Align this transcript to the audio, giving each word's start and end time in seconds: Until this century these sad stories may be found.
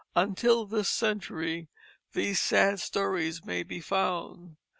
Until 0.15 0.65
this 0.65 0.89
century 0.89 1.69
these 2.13 2.39
sad 2.39 2.79
stories 2.79 3.45
may 3.45 3.61
be 3.61 3.79
found. 3.79 4.57